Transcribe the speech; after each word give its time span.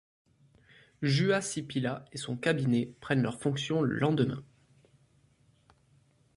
Juha 1.03 1.41
Sipilä 1.41 2.05
et 2.11 2.17
son 2.17 2.35
cabinet 2.35 2.91
prennent 3.01 3.21
leurs 3.21 3.39
fonctions 3.39 3.83
le 3.83 3.99
lendemain. 3.99 4.43